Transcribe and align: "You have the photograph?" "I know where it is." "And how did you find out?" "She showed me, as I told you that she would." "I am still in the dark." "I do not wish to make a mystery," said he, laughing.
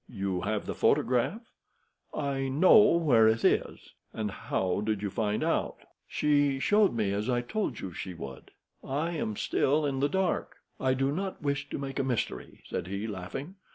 "You 0.09 0.41
have 0.41 0.65
the 0.65 0.73
photograph?" 0.73 1.41
"I 2.11 2.47
know 2.47 2.77
where 2.97 3.27
it 3.27 3.45
is." 3.45 3.93
"And 4.13 4.31
how 4.31 4.81
did 4.83 5.03
you 5.03 5.11
find 5.11 5.43
out?" 5.43 5.75
"She 6.07 6.59
showed 6.59 6.95
me, 6.95 7.11
as 7.11 7.29
I 7.29 7.41
told 7.41 7.79
you 7.79 7.89
that 7.89 7.97
she 7.97 8.15
would." 8.15 8.49
"I 8.83 9.11
am 9.11 9.35
still 9.35 9.85
in 9.85 9.99
the 9.99 10.09
dark." 10.09 10.55
"I 10.79 10.95
do 10.95 11.11
not 11.11 11.43
wish 11.43 11.69
to 11.69 11.77
make 11.77 11.99
a 11.99 12.03
mystery," 12.03 12.63
said 12.67 12.87
he, 12.87 13.05
laughing. 13.05 13.57